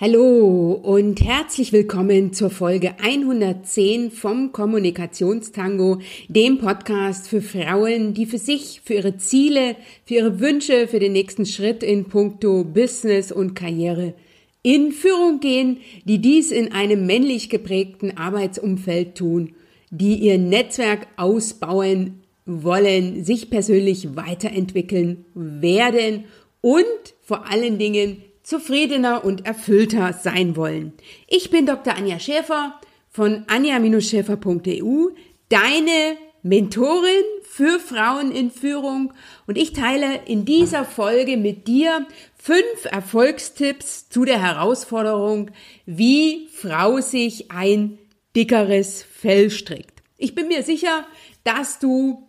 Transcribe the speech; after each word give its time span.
Hallo 0.00 0.74
und 0.74 1.20
herzlich 1.22 1.72
willkommen 1.72 2.32
zur 2.32 2.50
Folge 2.50 2.94
110 3.02 4.12
vom 4.12 4.52
Kommunikationstango, 4.52 5.98
dem 6.28 6.58
Podcast 6.58 7.26
für 7.26 7.42
Frauen, 7.42 8.14
die 8.14 8.24
für 8.24 8.38
sich, 8.38 8.80
für 8.84 8.94
ihre 8.94 9.16
Ziele, 9.16 9.74
für 10.04 10.14
ihre 10.14 10.38
Wünsche, 10.38 10.86
für 10.86 11.00
den 11.00 11.14
nächsten 11.14 11.46
Schritt 11.46 11.82
in 11.82 12.04
puncto 12.04 12.62
Business 12.62 13.32
und 13.32 13.56
Karriere 13.56 14.14
in 14.62 14.92
Führung 14.92 15.40
gehen, 15.40 15.78
die 16.04 16.20
dies 16.20 16.52
in 16.52 16.70
einem 16.70 17.04
männlich 17.04 17.50
geprägten 17.50 18.16
Arbeitsumfeld 18.16 19.16
tun, 19.16 19.56
die 19.90 20.14
ihr 20.14 20.38
Netzwerk 20.38 21.08
ausbauen 21.16 22.20
wollen, 22.46 23.24
sich 23.24 23.50
persönlich 23.50 24.14
weiterentwickeln 24.14 25.24
werden 25.34 26.26
und 26.60 26.84
vor 27.20 27.50
allen 27.50 27.78
Dingen 27.78 28.18
zufriedener 28.48 29.26
und 29.26 29.44
erfüllter 29.44 30.14
sein 30.14 30.56
wollen. 30.56 30.94
Ich 31.26 31.50
bin 31.50 31.66
Dr. 31.66 31.94
Anja 31.94 32.18
Schäfer 32.18 32.80
von 33.10 33.44
anja-schäfer.eu, 33.46 35.10
deine 35.50 36.16
Mentorin 36.42 37.24
für 37.42 37.78
Frauen 37.78 38.32
in 38.32 38.50
Führung 38.50 39.12
und 39.46 39.58
ich 39.58 39.74
teile 39.74 40.20
in 40.24 40.46
dieser 40.46 40.86
Folge 40.86 41.36
mit 41.36 41.68
dir 41.68 42.06
fünf 42.38 42.86
Erfolgstipps 42.90 44.08
zu 44.08 44.24
der 44.24 44.40
Herausforderung, 44.40 45.50
wie 45.84 46.48
Frau 46.50 47.02
sich 47.02 47.50
ein 47.50 47.98
dickeres 48.34 49.02
Fell 49.02 49.50
strickt. 49.50 50.02
Ich 50.16 50.34
bin 50.34 50.48
mir 50.48 50.62
sicher, 50.62 51.06
dass 51.44 51.80
du 51.80 52.26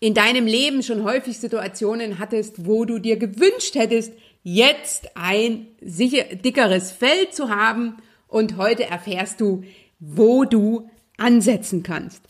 in 0.00 0.14
deinem 0.14 0.46
Leben 0.46 0.82
schon 0.82 1.04
häufig 1.04 1.38
Situationen 1.38 2.18
hattest, 2.18 2.66
wo 2.66 2.86
du 2.86 2.98
dir 2.98 3.16
gewünscht 3.16 3.74
hättest, 3.74 4.12
jetzt 4.48 5.08
ein 5.16 5.66
sicher 5.80 6.22
dickeres 6.36 6.92
Fell 6.92 7.30
zu 7.32 7.50
haben 7.50 7.96
und 8.28 8.56
heute 8.56 8.84
erfährst 8.84 9.40
du, 9.40 9.64
wo 9.98 10.44
du 10.44 10.88
ansetzen 11.16 11.82
kannst. 11.82 12.22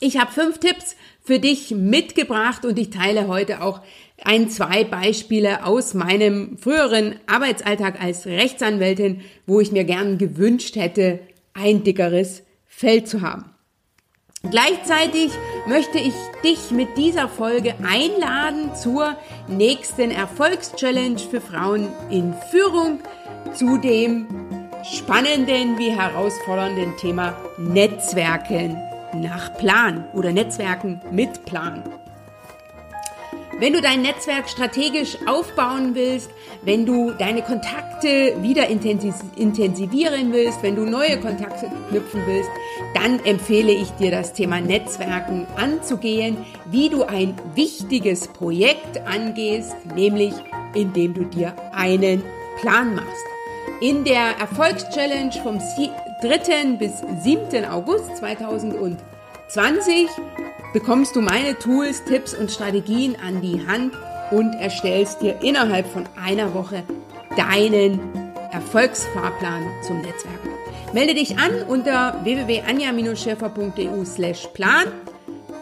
Ich 0.00 0.18
habe 0.18 0.32
fünf 0.32 0.60
Tipps 0.60 0.96
für 1.22 1.38
dich 1.38 1.72
mitgebracht 1.72 2.64
und 2.64 2.78
ich 2.78 2.88
teile 2.88 3.28
heute 3.28 3.60
auch 3.60 3.82
ein, 4.24 4.48
zwei 4.48 4.84
Beispiele 4.84 5.66
aus 5.66 5.92
meinem 5.92 6.56
früheren 6.56 7.16
Arbeitsalltag 7.26 8.00
als 8.02 8.24
Rechtsanwältin, 8.24 9.20
wo 9.46 9.60
ich 9.60 9.72
mir 9.72 9.84
gern 9.84 10.16
gewünscht 10.16 10.74
hätte, 10.76 11.20
ein 11.52 11.84
dickeres 11.84 12.44
Fell 12.66 13.04
zu 13.04 13.20
haben. 13.20 13.55
Gleichzeitig 14.50 15.32
möchte 15.66 15.98
ich 15.98 16.14
dich 16.44 16.70
mit 16.70 16.96
dieser 16.96 17.28
Folge 17.28 17.74
einladen 17.82 18.74
zur 18.74 19.16
nächsten 19.48 20.10
Erfolgschallenge 20.10 21.18
für 21.18 21.40
Frauen 21.40 21.88
in 22.10 22.34
Führung, 22.50 23.00
zu 23.54 23.78
dem 23.78 24.26
spannenden 24.84 25.78
wie 25.78 25.90
herausfordernden 25.90 26.96
Thema 26.96 27.36
Netzwerken 27.58 28.76
nach 29.14 29.56
Plan 29.56 30.04
oder 30.12 30.32
Netzwerken 30.32 31.00
mit 31.10 31.44
Plan. 31.44 31.82
Wenn 33.58 33.72
du 33.72 33.80
dein 33.80 34.02
Netzwerk 34.02 34.50
strategisch 34.50 35.16
aufbauen 35.26 35.94
willst, 35.94 36.30
wenn 36.62 36.84
du 36.84 37.12
deine 37.12 37.40
Kontakte 37.40 38.34
wieder 38.42 38.68
intensivieren 38.68 40.32
willst, 40.32 40.62
wenn 40.62 40.76
du 40.76 40.84
neue 40.84 41.18
Kontakte 41.18 41.70
knüpfen 41.88 42.22
willst, 42.26 42.50
dann 42.96 43.22
empfehle 43.26 43.72
ich 43.72 43.90
dir 43.92 44.10
das 44.10 44.32
Thema 44.32 44.58
Netzwerken 44.58 45.46
anzugehen, 45.56 46.38
wie 46.64 46.88
du 46.88 47.02
ein 47.04 47.34
wichtiges 47.54 48.26
Projekt 48.26 49.06
angehst, 49.06 49.76
nämlich 49.94 50.32
indem 50.74 51.12
du 51.12 51.24
dir 51.24 51.54
einen 51.74 52.22
Plan 52.58 52.94
machst. 52.94 53.26
In 53.82 54.04
der 54.04 54.38
Erfolgschallenge 54.40 55.32
vom 55.42 55.58
3. 55.58 56.78
bis 56.78 57.02
7. 57.22 57.66
August 57.66 58.16
2020 58.16 60.08
bekommst 60.72 61.14
du 61.16 61.20
meine 61.20 61.58
Tools, 61.58 62.02
Tipps 62.04 62.32
und 62.32 62.50
Strategien 62.50 63.14
an 63.22 63.42
die 63.42 63.60
Hand 63.66 63.92
und 64.30 64.54
erstellst 64.54 65.20
dir 65.20 65.36
innerhalb 65.42 65.86
von 65.86 66.04
einer 66.24 66.54
Woche 66.54 66.82
deinen 67.36 68.00
Erfolgsfahrplan 68.52 69.66
zum 69.86 70.00
Netzwerken. 70.00 70.55
Melde 70.92 71.14
dich 71.14 71.38
an 71.38 71.62
unter 71.68 72.20
www.anja-schäfer.eu 72.22 74.04
slash 74.04 74.46
plan. 74.54 74.86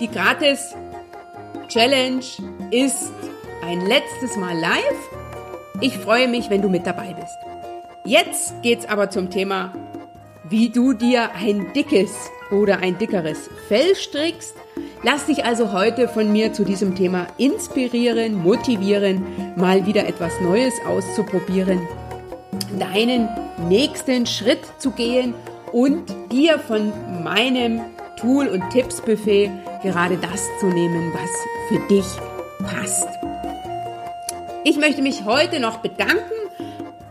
Die 0.01 0.09
gratis 0.09 0.75
Challenge 1.69 2.25
ist 2.71 3.13
ein 3.63 3.87
letztes 3.87 4.37
Mal 4.37 4.59
live. 4.59 5.11
Ich 5.81 5.97
freue 5.99 6.29
mich, 6.29 6.51
wenn 6.51 6.63
du 6.63 6.69
mit 6.69 6.87
dabei 6.87 7.15
bist. 7.15 7.37
Jetzt 8.05 8.63
geht's 8.63 8.87
aber 8.87 9.11
zum 9.11 9.31
Thema, 9.31 9.73
wie 10.49 10.69
du 10.69 10.93
dir 10.93 11.31
ein 11.35 11.73
dickes 11.75 12.13
oder 12.51 12.79
ein 12.79 12.99
dickeres 12.99 13.49
Fell 13.69 13.95
strickst 13.97 14.55
Lass 15.07 15.27
dich 15.27 15.45
also 15.45 15.71
heute 15.75 16.09
von 16.09 16.33
mir 16.33 16.55
zu 16.55 16.65
diesem 16.65 16.95
Thema 16.95 17.27
inspirieren, 17.37 18.35
motivieren, 18.43 19.23
mal 19.55 19.85
wieder 19.85 20.09
etwas 20.09 20.41
Neues 20.41 20.73
auszuprobieren, 20.89 21.87
deinen 22.79 23.29
nächsten 23.69 24.27
Schritt 24.27 24.61
zu 24.79 24.91
gehen 24.91 25.35
und 25.73 26.05
dir 26.31 26.59
von 26.59 26.93
meinem 27.23 27.81
Tool- 28.17 28.49
und 28.49 28.71
Tippsbuffet 28.71 29.51
gerade 29.83 30.17
das 30.17 30.49
zu 30.61 30.67
nehmen, 30.67 31.13
was 31.13 31.31
für 31.69 31.81
dich 31.89 32.07
passt. 32.65 33.09
Ich 34.65 34.79
möchte 34.79 35.03
mich 35.03 35.25
heute 35.25 35.61
noch 35.61 35.79
bedanken 35.79 36.33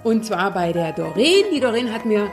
und 0.03 0.25
zwar 0.25 0.51
bei 0.51 0.73
der 0.73 0.91
Doreen. 0.91 1.45
Die 1.53 1.59
Doreen 1.59 1.93
hat 1.93 2.05
mir 2.05 2.29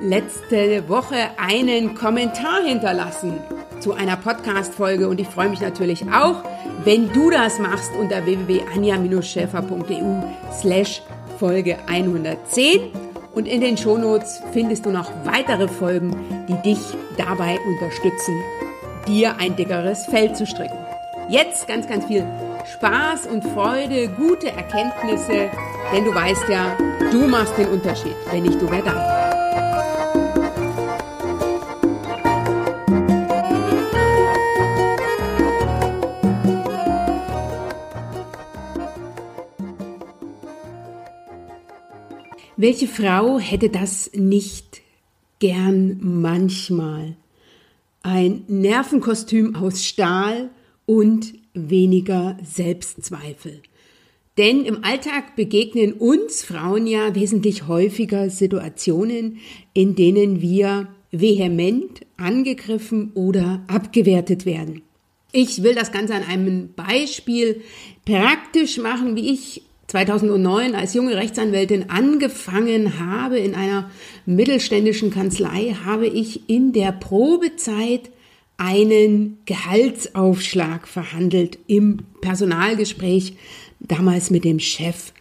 letzte 0.00 0.88
Woche 0.88 1.30
einen 1.36 1.94
Kommentar 1.94 2.62
hinterlassen 2.64 3.38
zu 3.80 3.92
einer 3.92 4.16
Podcast-Folge 4.16 5.08
und 5.08 5.20
ich 5.20 5.28
freue 5.28 5.48
mich 5.48 5.60
natürlich 5.60 6.04
auch, 6.10 6.42
wenn 6.84 7.12
du 7.12 7.30
das 7.30 7.58
machst 7.58 7.92
unter 7.98 8.24
www.anja-schäfer.eu 8.24 10.22
slash 10.52 11.02
Folge 11.38 11.78
110 11.86 12.92
und 13.34 13.48
in 13.48 13.60
den 13.60 13.76
Shownotes 13.76 14.42
findest 14.52 14.86
du 14.86 14.90
noch 14.90 15.10
weitere 15.24 15.68
Folgen, 15.68 16.16
die 16.48 16.56
dich 16.62 16.78
dabei 17.16 17.58
unterstützen, 17.66 18.40
dir 19.06 19.36
ein 19.38 19.56
dickeres 19.56 20.06
Fell 20.06 20.34
zu 20.34 20.46
stricken. 20.46 20.78
Jetzt 21.28 21.66
ganz, 21.66 21.88
ganz 21.88 22.04
viel 22.04 22.26
Spaß 22.74 23.26
und 23.26 23.44
Freude, 23.44 24.08
gute 24.08 24.48
Erkenntnisse, 24.48 25.50
denn 25.92 26.04
du 26.04 26.14
weißt 26.14 26.48
ja, 26.48 26.76
du 27.10 27.26
machst 27.26 27.56
den 27.58 27.68
Unterschied. 27.68 28.14
Wenn 28.30 28.44
nicht 28.44 28.60
du, 28.60 28.70
wer 28.70 28.82
dann? 28.82 29.23
Welche 42.66 42.88
Frau 42.88 43.38
hätte 43.38 43.68
das 43.68 44.10
nicht 44.14 44.80
gern 45.38 45.98
manchmal? 46.00 47.14
Ein 48.02 48.44
Nervenkostüm 48.48 49.54
aus 49.54 49.84
Stahl 49.84 50.48
und 50.86 51.34
weniger 51.52 52.38
Selbstzweifel. 52.42 53.60
Denn 54.38 54.64
im 54.64 54.82
Alltag 54.82 55.36
begegnen 55.36 55.92
uns 55.92 56.42
Frauen 56.42 56.86
ja 56.86 57.14
wesentlich 57.14 57.68
häufiger 57.68 58.30
Situationen, 58.30 59.40
in 59.74 59.94
denen 59.94 60.40
wir 60.40 60.88
vehement 61.12 62.00
angegriffen 62.16 63.12
oder 63.12 63.62
abgewertet 63.66 64.46
werden. 64.46 64.80
Ich 65.32 65.62
will 65.62 65.74
das 65.74 65.92
Ganze 65.92 66.14
an 66.14 66.22
einem 66.22 66.72
Beispiel 66.72 67.60
praktisch 68.06 68.78
machen, 68.78 69.16
wie 69.16 69.34
ich 69.34 69.64
2009 69.86 70.74
als 70.74 70.94
junge 70.94 71.16
Rechtsanwältin 71.16 71.90
angefangen 71.90 72.98
habe 72.98 73.38
in 73.38 73.54
einer 73.54 73.90
mittelständischen 74.26 75.10
Kanzlei, 75.10 75.76
habe 75.84 76.06
ich 76.06 76.48
in 76.48 76.72
der 76.72 76.92
Probezeit 76.92 78.10
einen 78.56 79.38
Gehaltsaufschlag 79.46 80.86
verhandelt 80.86 81.58
im 81.66 81.98
Personalgespräch, 82.20 83.36
damals 83.80 84.30
mit 84.30 84.44
dem 84.44 84.60
Chef. 84.60 85.12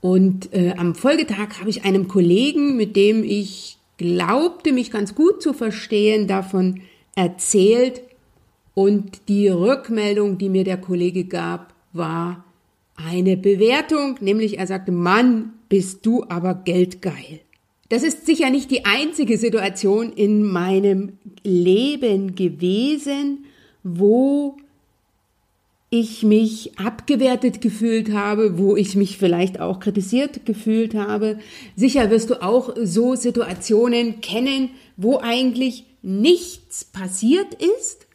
Und 0.00 0.52
äh, 0.52 0.74
am 0.76 0.94
Folgetag 0.94 1.60
habe 1.60 1.70
ich 1.70 1.84
einem 1.84 2.08
Kollegen, 2.08 2.76
mit 2.76 2.96
dem 2.96 3.22
ich 3.22 3.78
glaubte, 3.96 4.72
mich 4.72 4.90
ganz 4.90 5.14
gut 5.14 5.42
zu 5.42 5.52
verstehen, 5.52 6.26
davon 6.26 6.80
erzählt. 7.14 8.02
Und 8.74 9.28
die 9.28 9.48
Rückmeldung, 9.48 10.38
die 10.38 10.48
mir 10.48 10.64
der 10.64 10.78
Kollege 10.78 11.24
gab, 11.24 11.74
war, 11.92 12.44
eine 13.06 13.36
Bewertung, 13.36 14.16
nämlich 14.20 14.58
er 14.58 14.66
sagte, 14.66 14.92
Mann, 14.92 15.52
bist 15.68 16.04
du 16.04 16.24
aber 16.28 16.54
geldgeil. 16.54 17.40
Das 17.88 18.02
ist 18.02 18.26
sicher 18.26 18.50
nicht 18.50 18.70
die 18.70 18.84
einzige 18.84 19.36
Situation 19.36 20.12
in 20.12 20.44
meinem 20.44 21.18
Leben 21.42 22.36
gewesen, 22.36 23.46
wo 23.82 24.56
ich 25.90 26.22
mich 26.22 26.78
abgewertet 26.78 27.60
gefühlt 27.60 28.12
habe, 28.12 28.58
wo 28.58 28.76
ich 28.76 28.94
mich 28.94 29.18
vielleicht 29.18 29.58
auch 29.58 29.80
kritisiert 29.80 30.46
gefühlt 30.46 30.94
habe. 30.94 31.40
Sicher 31.74 32.10
wirst 32.10 32.30
du 32.30 32.40
auch 32.42 32.76
so 32.80 33.16
Situationen 33.16 34.20
kennen, 34.20 34.70
wo 34.96 35.18
eigentlich 35.18 35.84
nichts 36.02 36.84
passiert 36.84 37.54
ist, 37.54 38.06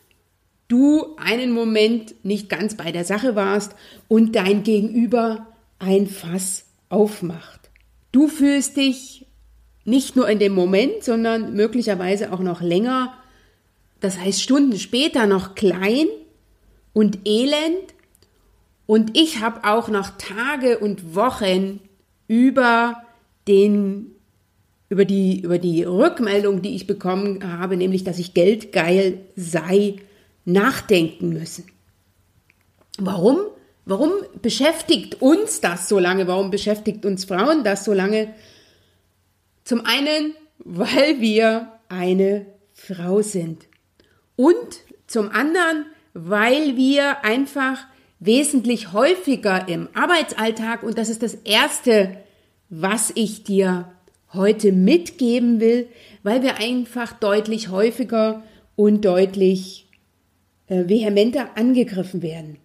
du 0.67 1.15
einen 1.17 1.51
Moment 1.51 2.15
nicht 2.23 2.49
ganz 2.49 2.75
bei 2.75 2.91
der 2.91 3.05
Sache 3.05 3.35
warst 3.35 3.75
und 4.07 4.35
dein 4.35 4.63
Gegenüber 4.63 5.47
ein 5.79 6.07
Fass 6.07 6.65
aufmacht. 6.89 7.69
Du 8.11 8.27
fühlst 8.27 8.77
dich 8.77 9.25
nicht 9.83 10.15
nur 10.15 10.27
in 10.27 10.39
dem 10.39 10.53
Moment, 10.53 11.03
sondern 11.03 11.53
möglicherweise 11.53 12.33
auch 12.33 12.39
noch 12.39 12.61
länger, 12.61 13.13
das 13.99 14.19
heißt 14.19 14.41
Stunden 14.41 14.77
später 14.79 15.27
noch 15.27 15.55
klein 15.55 16.07
und 16.93 17.19
elend. 17.25 17.93
Und 18.87 19.17
ich 19.17 19.41
habe 19.41 19.63
auch 19.63 19.89
noch 19.89 20.11
Tage 20.17 20.79
und 20.79 21.15
Wochen 21.15 21.79
über 22.27 23.03
den 23.47 24.15
über 24.87 25.05
die, 25.05 25.41
über 25.41 25.57
die 25.57 25.83
Rückmeldung, 25.83 26.61
die 26.61 26.75
ich 26.75 26.85
bekommen 26.85 27.59
habe, 27.59 27.75
nämlich, 27.75 28.03
dass 28.03 28.19
ich 28.19 28.33
geldgeil 28.33 29.19
sei, 29.35 29.95
nachdenken 30.45 31.29
müssen. 31.29 31.65
Warum? 32.97 33.39
Warum 33.85 34.11
beschäftigt 34.41 35.21
uns 35.21 35.61
das 35.61 35.87
so 35.89 35.99
lange? 35.99 36.27
Warum 36.27 36.49
beschäftigt 36.49 37.05
uns 37.05 37.25
Frauen 37.25 37.63
das 37.63 37.85
so 37.85 37.93
lange? 37.93 38.33
Zum 39.63 39.85
einen, 39.85 40.33
weil 40.59 41.19
wir 41.19 41.71
eine 41.87 42.47
Frau 42.73 43.21
sind. 43.21 43.67
Und 44.35 44.79
zum 45.07 45.29
anderen, 45.29 45.85
weil 46.13 46.77
wir 46.77 47.23
einfach 47.23 47.85
wesentlich 48.19 48.93
häufiger 48.93 49.67
im 49.67 49.89
Arbeitsalltag, 49.93 50.83
und 50.83 50.97
das 50.97 51.09
ist 51.09 51.21
das 51.21 51.35
Erste, 51.35 52.17
was 52.69 53.11
ich 53.15 53.43
dir 53.43 53.91
heute 54.33 54.71
mitgeben 54.71 55.59
will, 55.59 55.87
weil 56.23 56.41
wir 56.41 56.57
einfach 56.57 57.13
deutlich 57.13 57.69
häufiger 57.69 58.43
und 58.75 59.05
deutlich 59.05 59.84
äh, 60.67 60.87
vehementer 60.87 61.57
angegriffen 61.57 62.21
werden. 62.21 62.57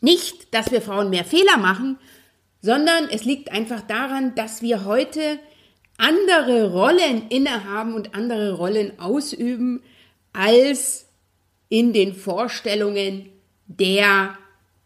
Nicht, 0.00 0.54
dass 0.54 0.70
wir 0.70 0.80
Frauen 0.80 1.10
mehr 1.10 1.24
Fehler 1.24 1.56
machen, 1.56 1.98
sondern 2.60 3.08
es 3.10 3.24
liegt 3.24 3.52
einfach 3.52 3.82
daran, 3.82 4.34
dass 4.34 4.62
wir 4.62 4.84
heute 4.84 5.38
andere 5.98 6.72
Rollen 6.72 7.28
innehaben 7.28 7.94
und 7.94 8.14
andere 8.14 8.54
Rollen 8.54 8.98
ausüben 8.98 9.82
als 10.32 11.06
in 11.68 11.92
den 11.92 12.14
Vorstellungen 12.14 13.30
der 13.66 14.36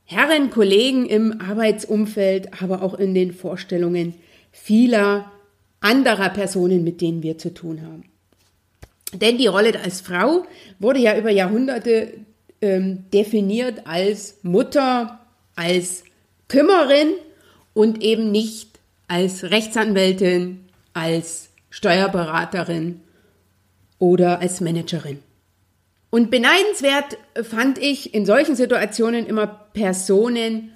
Herren, 0.05 0.51
Kollegen 0.51 1.07
im 1.07 1.41
Arbeitsumfeld, 1.41 2.63
aber 2.63 2.83
auch 2.83 2.95
in 2.95 3.15
den 3.15 3.33
Vorstellungen 3.33 4.15
vieler 4.51 5.31
anderer 5.81 6.31
Personen, 6.31 6.83
mit 6.85 7.01
denen 7.01 7.23
wir 7.23 7.39
zu 7.39 7.55
tun 7.55 7.83
haben. 7.83 8.05
Denn 9.13 9.39
die 9.39 9.47
Rolle 9.47 9.79
als 9.83 10.01
Frau 10.01 10.45
wurde 10.79 11.01
ja 11.01 11.17
über 11.17 11.31
Jahrhunderte 11.31 12.15
ähm, 12.63 13.05
definiert 13.13 13.87
als 13.87 14.39
Mutter, 14.43 15.21
als 15.57 16.05
Kümmerin 16.49 17.15
und 17.75 18.03
eben 18.03 18.31
nicht 18.31 18.79
als 19.09 19.45
Rechtsanwältin, 19.45 20.65
als 20.93 21.51
Steuerberaterin 21.71 23.01
oder 23.99 24.41
als 24.41 24.61
Managerin. 24.61 25.21
Und 26.11 26.31
beneidenswert 26.31 27.19
fand 27.43 27.79
ich 27.79 28.15
in 28.15 28.27
solchen 28.27 28.57
Situationen 28.57 29.27
immer 29.27 29.47
Personen, 29.47 30.73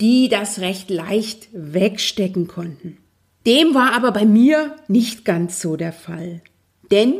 die 0.00 0.28
das 0.28 0.60
recht 0.60 0.90
leicht 0.90 1.48
wegstecken 1.52 2.46
konnten. 2.46 2.98
Dem 3.46 3.74
war 3.74 3.92
aber 3.92 4.12
bei 4.12 4.24
mir 4.24 4.76
nicht 4.88 5.24
ganz 5.24 5.60
so 5.60 5.76
der 5.76 5.92
Fall. 5.92 6.42
Denn 6.90 7.14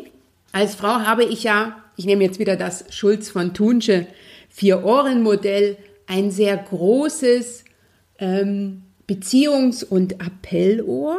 als 0.52 0.74
Frau 0.74 1.00
habe 1.00 1.24
ich 1.24 1.42
ja, 1.42 1.83
ich 1.96 2.06
nehme 2.06 2.24
jetzt 2.24 2.38
wieder 2.38 2.56
das 2.56 2.84
Schulz 2.90 3.30
von 3.30 3.54
Tunsche 3.54 4.06
Vier-Ohren-Modell, 4.48 5.76
ein 6.06 6.30
sehr 6.30 6.56
großes 6.56 7.64
ähm, 8.18 8.82
Beziehungs- 9.08 9.84
und 9.84 10.20
Appellohr. 10.20 11.18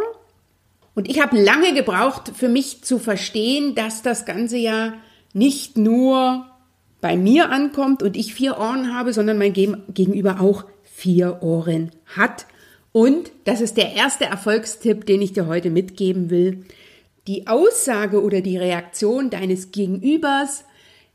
Und 0.93 1.09
ich 1.09 1.21
habe 1.21 1.41
lange 1.41 1.73
gebraucht, 1.73 2.31
für 2.33 2.47
mich 2.47 2.83
zu 2.83 2.99
verstehen, 2.99 3.75
dass 3.75 4.01
das 4.01 4.25
Ganze 4.25 4.57
ja 4.57 4.93
nicht 5.33 5.77
nur 5.77 6.45
bei 7.01 7.17
mir 7.17 7.51
ankommt 7.51 8.01
und 8.01 8.15
ich 8.15 8.33
vier 8.33 8.57
Ohren 8.57 8.95
habe, 8.95 9.11
sondern 9.11 9.37
mein 9.37 9.53
Gegenüber 9.53 10.39
auch 10.39 10.63
vier 10.83 11.43
Ohren 11.43 11.91
hat. 12.05 12.45
Und 12.93 13.31
das 13.43 13.59
ist 13.59 13.75
der 13.75 13.93
erste 13.93 14.23
Erfolgstipp, 14.23 15.05
den 15.05 15.21
ich 15.21 15.33
dir 15.33 15.47
heute 15.47 15.69
mitgeben 15.69 16.29
will. 16.29 16.63
Die 17.27 17.47
Aussage 17.47 18.21
oder 18.21 18.41
die 18.41 18.57
Reaktion 18.57 19.29
deines 19.29 19.71
Gegenübers 19.71 20.63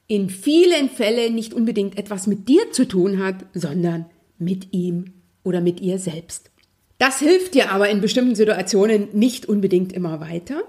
in 0.06 0.28
vielen 0.28 0.88
Fällen 0.88 1.34
nicht 1.34 1.54
unbedingt 1.54 1.96
etwas 1.96 2.26
mit 2.26 2.48
dir 2.48 2.72
zu 2.72 2.86
tun 2.86 3.22
hat, 3.22 3.46
sondern 3.54 4.06
mit 4.38 4.72
ihm 4.72 5.12
oder 5.44 5.60
mit 5.60 5.80
ihr 5.80 5.98
selbst. 5.98 6.50
Das 6.98 7.20
hilft 7.20 7.54
dir 7.54 7.70
aber 7.70 7.88
in 7.88 8.00
bestimmten 8.00 8.34
Situationen 8.34 9.08
nicht 9.12 9.46
unbedingt 9.46 9.92
immer 9.92 10.20
weiter. 10.20 10.62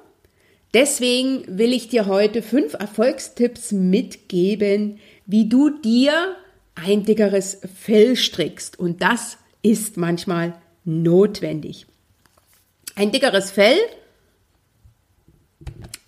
Deswegen 0.74 1.44
will 1.48 1.74
ich 1.74 1.90
dir 1.90 2.06
heute 2.06 2.42
fünf 2.42 2.76
Erfolgstipps 2.76 3.72
mitgeben, 3.72 5.00
wie 5.26 5.50
du 5.50 5.70
dir 5.70 6.36
ein 6.76 7.04
dickeres 7.04 7.60
Fell 7.76 8.16
strickst. 8.16 8.80
Und 8.80 9.02
das 9.02 9.38
ist 9.62 9.98
manchmal 9.98 10.54
notwendig. 10.86 11.88
Ein 12.96 13.12
dickeres 13.12 13.52
Fell, 13.52 13.78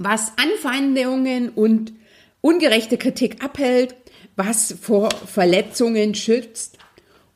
was 0.04 0.34
Anfeindungen 0.38 1.50
und 1.50 1.94
ungerechte 2.42 2.98
Kritik 2.98 3.44
abhält, 3.44 3.96
was 4.36 4.76
vor 4.82 5.10
Verletzungen 5.12 6.16
schützt 6.16 6.78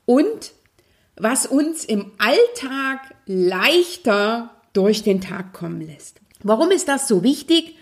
und 0.06 0.52
was 1.16 1.46
uns 1.46 1.86
im 1.86 2.12
Alltag 2.18 3.16
leichter 3.26 4.52
durch 4.74 5.04
den 5.04 5.22
Tag 5.22 5.54
kommen 5.54 5.82
lässt. 5.82 6.20
Warum 6.44 6.72
ist 6.72 6.88
das 6.88 7.08
so 7.08 7.24
wichtig? 7.24 7.76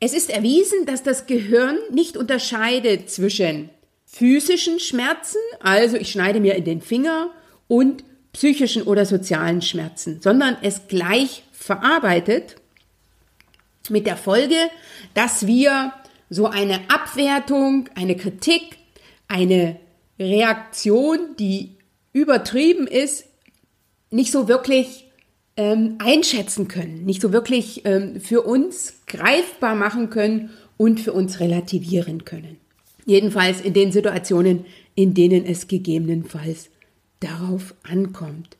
Es 0.00 0.12
ist 0.12 0.30
erwiesen, 0.30 0.86
dass 0.86 1.02
das 1.02 1.26
Gehirn 1.26 1.76
nicht 1.90 2.16
unterscheidet 2.16 3.10
zwischen 3.10 3.70
physischen 4.04 4.78
Schmerzen, 4.78 5.38
also 5.60 5.96
ich 5.96 6.12
schneide 6.12 6.40
mir 6.40 6.54
in 6.54 6.64
den 6.64 6.80
Finger, 6.80 7.30
und 7.66 8.04
psychischen 8.32 8.82
oder 8.82 9.04
sozialen 9.04 9.60
Schmerzen, 9.60 10.20
sondern 10.22 10.56
es 10.62 10.86
gleich 10.88 11.42
verarbeitet 11.52 12.56
mit 13.88 14.06
der 14.06 14.16
Folge, 14.16 14.56
dass 15.14 15.46
wir 15.46 15.92
so 16.30 16.46
eine 16.46 16.80
Abwertung, 16.88 17.88
eine 17.94 18.16
Kritik, 18.16 18.76
eine 19.28 19.78
Reaktion, 20.18 21.36
die 21.38 21.76
übertrieben 22.12 22.86
ist, 22.86 23.24
nicht 24.10 24.32
so 24.32 24.48
wirklich 24.48 25.06
ähm, 25.56 25.96
einschätzen 25.98 26.68
können, 26.68 27.04
nicht 27.04 27.20
so 27.20 27.32
wirklich 27.32 27.84
ähm, 27.84 28.20
für 28.20 28.42
uns 28.42 29.00
greifbar 29.06 29.74
machen 29.74 30.10
können 30.10 30.50
und 30.76 31.00
für 31.00 31.12
uns 31.12 31.40
relativieren 31.40 32.24
können. 32.24 32.58
Jedenfalls 33.06 33.60
in 33.60 33.72
den 33.72 33.90
Situationen, 33.90 34.66
in 34.94 35.14
denen 35.14 35.44
es 35.44 35.66
gegebenenfalls 35.66 36.70
darauf 37.20 37.74
ankommt. 37.82 38.56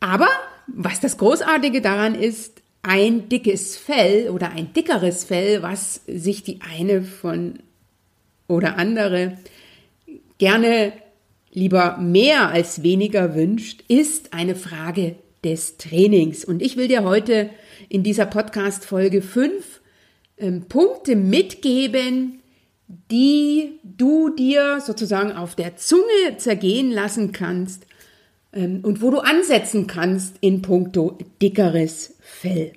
Aber 0.00 0.28
was 0.66 1.00
das 1.00 1.18
Großartige 1.18 1.80
daran 1.80 2.14
ist, 2.14 2.57
ein 2.82 3.28
dickes 3.28 3.76
Fell 3.76 4.30
oder 4.30 4.50
ein 4.50 4.72
dickeres 4.72 5.24
Fell, 5.24 5.62
was 5.62 6.02
sich 6.06 6.42
die 6.42 6.60
eine 6.60 7.02
von 7.02 7.58
oder 8.46 8.78
andere 8.78 9.38
gerne 10.38 10.92
lieber 11.50 11.98
mehr 11.98 12.48
als 12.48 12.82
weniger 12.82 13.34
wünscht, 13.34 13.84
ist 13.88 14.32
eine 14.32 14.54
Frage 14.54 15.16
des 15.44 15.76
Trainings. 15.76 16.44
Und 16.44 16.62
ich 16.62 16.76
will 16.76 16.88
dir 16.88 17.04
heute 17.04 17.50
in 17.88 18.02
dieser 18.02 18.26
Podcast-Folge 18.26 19.22
fünf 19.22 19.80
ähm, 20.38 20.64
Punkte 20.68 21.16
mitgeben, 21.16 22.40
die 23.10 23.78
du 23.82 24.30
dir 24.30 24.80
sozusagen 24.80 25.32
auf 25.32 25.54
der 25.54 25.76
Zunge 25.76 26.36
zergehen 26.38 26.90
lassen 26.90 27.32
kannst 27.32 27.86
ähm, 28.52 28.80
und 28.82 29.02
wo 29.02 29.10
du 29.10 29.18
ansetzen 29.18 29.86
kannst 29.86 30.36
in 30.40 30.62
puncto 30.62 31.18
dickeres 31.42 32.16
Fell. 32.28 32.72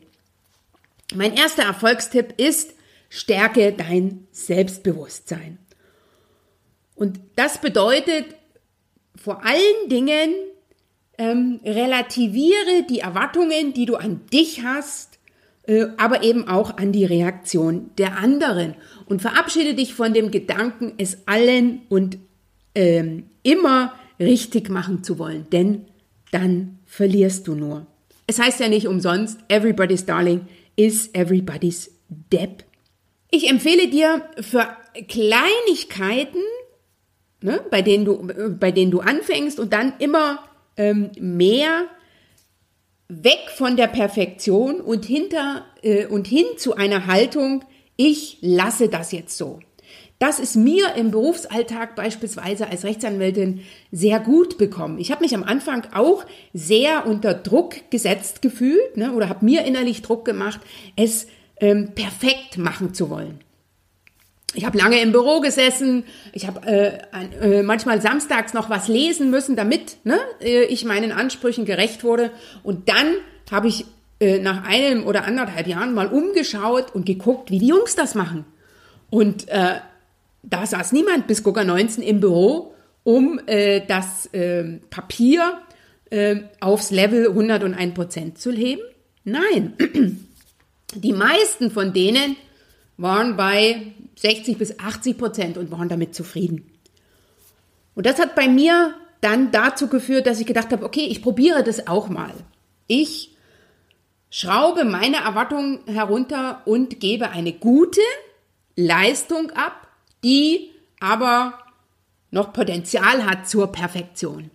Mein 1.14 1.36
erster 1.36 1.64
Erfolgstipp 1.64 2.34
ist, 2.38 2.74
stärke 3.10 3.74
dein 3.74 4.28
Selbstbewusstsein. 4.32 5.60
Und 6.96 7.20
das 7.36 7.60
bedeutet 7.60 8.26
vor 9.16 9.46
allen 9.46 9.90
Dingen, 9.90 10.34
ähm, 11.18 11.60
relativiere 11.64 12.84
die 12.90 13.00
Erwartungen, 13.00 13.74
die 13.74 13.86
du 13.86 13.98
an 13.98 14.22
dich 14.32 14.64
hast, 14.64 15.20
äh, 15.64 15.88
aber 15.98 16.24
eben 16.24 16.48
auch 16.48 16.78
an 16.78 16.92
die 16.92 17.06
Reaktion 17.06 17.92
der 17.98 18.18
anderen 18.18 18.76
und 19.06 19.22
verabschiede 19.22 19.76
dich 19.76 19.94
von 19.94 20.14
dem 20.14 20.32
Gedanken, 20.32 20.94
es 20.98 21.28
allen 21.28 21.82
und 21.90 22.18
ähm, 22.74 23.26
immer 23.44 23.94
richtig 24.20 24.70
machen 24.70 25.04
zu 25.04 25.20
wollen, 25.20 25.48
denn 25.52 25.86
dann 26.32 26.80
verlierst 26.86 27.48
du 27.48 27.56
nur. 27.56 27.86
Es 28.28 28.40
heißt 28.40 28.60
ja 28.60 28.68
nicht 28.68 28.88
umsonst, 28.88 29.40
everybody's 29.50 30.06
darling 30.06 30.48
is 30.76 31.10
everybody's 31.14 31.92
Depp. 32.10 32.64
Ich 33.30 33.50
empfehle 33.50 33.88
dir 33.88 34.24
für 34.40 34.68
Kleinigkeiten, 35.08 36.42
ne, 37.42 37.62
bei, 37.70 37.82
denen 37.82 38.06
du, 38.06 38.28
bei 38.60 38.72
denen 38.72 38.92
du 38.92 39.00
anfängst 39.00 39.60
und 39.60 39.72
dann 39.72 39.94
immer 40.00 40.40
ähm, 40.78 41.12
mehr 41.20 41.86
weg 43.08 43.50
von 43.56 43.78
der 43.78 43.88
Perfektion 43.88 44.82
und 44.82 45.06
hinter 45.06 45.66
äh, 45.82 46.06
und 46.06 46.28
hin 46.28 46.46
zu 46.58 46.76
einer 46.76 47.08
Haltung, 47.08 47.64
ich 47.96 48.38
lasse 48.42 48.90
das 48.90 49.12
jetzt 49.12 49.38
so. 49.38 49.60
Das 50.22 50.40
ist 50.40 50.56
mir 50.56 50.94
im 50.98 51.10
Berufsalltag 51.10 51.96
beispielsweise 51.96 52.68
als 52.68 52.84
Rechtsanwältin 52.84 53.62
sehr 53.92 54.20
gut 54.20 54.60
bekommen. 54.60 55.00
Ich 55.00 55.10
habe 55.10 55.24
mich 55.24 55.34
am 55.34 55.44
Anfang 55.44 55.88
auch 55.96 56.26
sehr 56.54 57.08
unter 57.08 57.34
Druck 57.34 57.90
gesetzt 57.90 58.44
gefühlt 58.44 58.98
ne, 58.98 59.14
oder 59.14 59.30
habe 59.30 59.44
mir 59.44 59.66
innerlich 59.66 60.04
Druck 60.04 60.24
gemacht, 60.24 60.60
es 60.96 61.26
ähm, 61.60 61.94
perfekt 61.96 62.60
machen 62.60 62.94
zu 62.94 63.10
wollen. 63.10 63.40
Ich 64.54 64.64
habe 64.64 64.78
lange 64.78 65.02
im 65.02 65.12
Büro 65.12 65.40
gesessen, 65.40 66.04
ich 66.34 66.46
habe 66.46 66.68
äh, 66.68 67.60
äh, 67.60 67.64
manchmal 67.64 68.00
samstags 68.00 68.54
noch 68.54 68.70
was 68.70 68.88
lesen 68.88 69.32
müssen, 69.32 69.56
damit 69.56 69.98
ne, 70.04 70.20
äh, 70.40 70.66
ich 70.66 70.86
meinen 70.86 71.12
Ansprüchen 71.12 71.66
gerecht 71.66 72.04
wurde. 72.04 72.30
Und 72.62 72.90
dann 72.90 73.16
habe 73.50 73.70
ich 73.70 73.86
äh, 74.20 74.38
nach 74.38 74.66
einem 74.66 75.08
oder 75.08 75.24
anderthalb 75.24 75.66
Jahren 75.66 75.96
mal 75.96 76.06
umgeschaut 76.06 76.94
und 76.94 77.08
geguckt, 77.08 77.50
wie 77.50 77.58
die 77.58 77.68
Jungs 77.68 77.96
das 77.96 78.14
machen. 78.14 78.46
Und 79.10 79.50
äh, 79.50 79.80
da 80.44 80.66
saß 80.66 80.92
niemand 80.92 81.28
bis 81.28 81.44
Gucker 81.44 81.64
19 81.64 82.04
im 82.04 82.20
Büro, 82.20 82.74
um 83.04 83.40
äh, 83.48 83.86
das 83.86 84.28
äh, 84.34 84.80
Papier 84.90 85.60
äh, 86.10 86.42
aufs 86.60 86.92
Level 86.92 87.30
101 87.30 87.94
Prozent 87.94 88.38
zu 88.38 88.52
heben. 88.52 88.82
Nein, 89.24 89.74
die 90.96 91.14
meisten 91.14 91.72
von 91.72 91.94
denen 91.94 92.36
waren 92.98 93.36
bei 93.36 93.94
60 94.16 94.58
bis 94.58 94.80
80 94.80 95.18
Prozent 95.18 95.58
und 95.58 95.72
waren 95.72 95.90
damit 95.90 96.14
zufrieden. 96.14 96.70
Und 97.96 98.06
das 98.06 98.20
hat 98.20 98.36
bei 98.36 98.48
mir 98.48 98.94
dann 99.22 99.52
dazu 99.52 99.88
geführt, 99.88 100.28
dass 100.28 100.40
ich 100.40 100.48
gedacht 100.48 100.72
habe, 100.72 100.86
okay, 100.86 101.08
ich 101.10 101.22
probiere 101.22 101.64
das 101.64 101.88
auch 101.88 102.10
mal. 102.10 102.34
Ich 102.88 103.36
schraube 104.30 104.86
meine 104.86 105.18
Erwartungen 105.18 105.80
herunter 105.86 106.62
und 106.66 107.00
gebe 107.00 107.30
eine 107.30 107.54
gute 107.54 108.02
Leistung 108.76 109.52
ab, 109.52 109.88
die 110.24 110.72
aber 111.00 111.54
noch 112.32 112.54
Potenzial 112.54 113.26
hat 113.26 113.48
zur 113.48 113.72
Perfektion. 113.72 114.52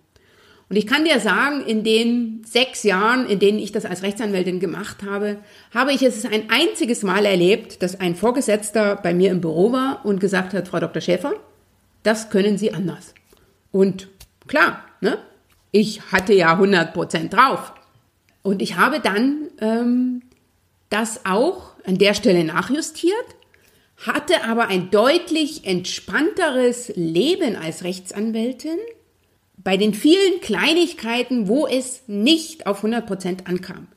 Und 0.69 0.75
ich 0.75 0.85
kann 0.85 1.05
dir 1.05 1.19
sagen, 1.21 1.61
in 1.65 1.83
den 1.83 2.41
sechs 2.45 2.83
Jahren, 2.83 3.25
in 3.27 3.39
denen 3.39 3.57
ich 3.57 3.71
das 3.71 3.85
als 3.85 4.03
Rechtsanwältin 4.03 4.59
gemacht 4.59 5.03
habe, 5.03 5.37
habe 5.73 5.93
ich 5.93 6.01
es 6.01 6.25
ein 6.25 6.49
einziges 6.49 7.03
Mal 7.03 7.25
erlebt, 7.25 7.81
dass 7.81 7.99
ein 7.99 8.15
Vorgesetzter 8.15 8.97
bei 8.97 9.13
mir 9.13 9.31
im 9.31 9.39
Büro 9.39 9.71
war 9.71 10.05
und 10.05 10.19
gesagt 10.19 10.53
hat, 10.53 10.67
Frau 10.67 10.79
Dr. 10.79 11.01
Schäfer, 11.01 11.33
das 12.03 12.29
können 12.29 12.57
Sie 12.57 12.73
anders. 12.73 13.13
Und 13.71 14.09
klar, 14.47 14.83
ne? 14.99 15.19
ich 15.71 16.01
hatte 16.11 16.33
ja 16.33 16.53
100 16.53 16.93
Prozent 16.93 17.33
drauf. 17.33 17.73
Und 18.41 18.61
ich 18.61 18.75
habe 18.75 18.99
dann 18.99 19.49
ähm, 19.61 20.21
das 20.89 21.25
auch 21.25 21.75
an 21.85 21.97
der 21.97 22.13
Stelle 22.13 22.43
nachjustiert 22.43 23.15
hatte 23.97 24.43
aber 24.43 24.67
ein 24.67 24.91
deutlich 24.91 25.65
entspannteres 25.65 26.91
Leben 26.95 27.55
als 27.55 27.83
Rechtsanwältin 27.83 28.77
bei 29.57 29.75
den 29.75 29.93
vielen 29.93 30.39
Kleinigkeiten, 30.41 31.47
wo 31.47 31.67
es 31.67 32.03
nicht 32.07 32.67
auf 32.67 32.77
100 32.77 33.05
Prozent 33.05 33.47
ankam. 33.47 33.87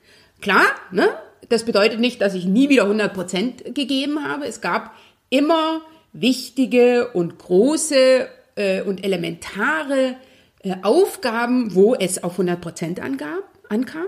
Klar, 0.40 0.64
ne? 0.90 1.08
Das 1.48 1.64
bedeutet 1.64 2.00
nicht, 2.00 2.20
dass 2.20 2.34
ich 2.34 2.44
nie 2.44 2.68
wieder 2.68 2.84
100 2.84 3.12
Prozent 3.12 3.74
gegeben 3.74 4.24
habe. 4.24 4.46
Es 4.46 4.60
gab 4.60 4.94
immer 5.28 5.82
wichtige 6.12 7.08
und 7.12 7.38
große 7.38 8.28
äh, 8.56 8.82
und 8.82 9.04
elementare 9.04 10.16
äh, 10.62 10.76
Aufgaben, 10.82 11.74
wo 11.74 11.94
es 11.94 12.22
auf 12.22 12.32
100 12.32 12.60
Prozent 12.60 13.00
ankam. 13.00 14.06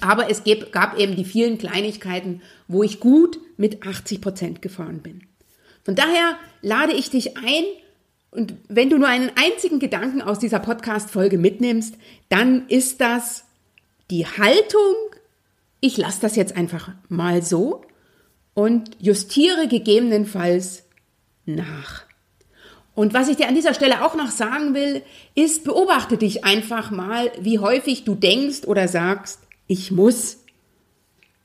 Aber 0.00 0.30
es 0.30 0.42
gab 0.72 0.98
eben 0.98 1.16
die 1.16 1.24
vielen 1.24 1.58
Kleinigkeiten, 1.58 2.42
wo 2.68 2.82
ich 2.82 3.00
gut 3.00 3.38
mit 3.56 3.86
80 3.86 4.20
Prozent 4.20 4.62
gefahren 4.62 5.02
bin. 5.02 5.22
Von 5.84 5.94
daher 5.94 6.36
lade 6.62 6.92
ich 6.92 7.10
dich 7.10 7.36
ein, 7.36 7.64
und 8.30 8.54
wenn 8.68 8.88
du 8.88 8.98
nur 8.98 9.08
einen 9.08 9.30
einzigen 9.34 9.78
Gedanken 9.78 10.22
aus 10.22 10.38
dieser 10.38 10.58
Podcast-Folge 10.58 11.36
mitnimmst, 11.36 11.96
dann 12.30 12.66
ist 12.68 13.02
das 13.02 13.44
die 14.10 14.26
Haltung, 14.26 14.94
ich 15.80 15.98
lasse 15.98 16.22
das 16.22 16.36
jetzt 16.36 16.56
einfach 16.56 16.92
mal 17.08 17.42
so 17.42 17.82
und 18.54 18.96
justiere 18.98 19.68
gegebenenfalls 19.68 20.84
nach. 21.44 22.04
Und 22.94 23.14
was 23.14 23.28
ich 23.28 23.36
dir 23.36 23.48
an 23.48 23.54
dieser 23.54 23.74
Stelle 23.74 24.04
auch 24.04 24.14
noch 24.14 24.30
sagen 24.30 24.74
will, 24.74 25.02
ist, 25.34 25.64
beobachte 25.64 26.16
dich 26.16 26.44
einfach 26.44 26.90
mal, 26.90 27.30
wie 27.40 27.58
häufig 27.58 28.04
du 28.04 28.14
denkst 28.14 28.64
oder 28.66 28.88
sagst, 28.88 29.40
ich 29.72 29.90
muss. 29.90 30.38